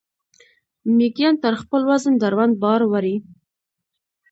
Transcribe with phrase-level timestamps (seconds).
[0.95, 3.15] میږیان تر خپل وزن دروند بار وړي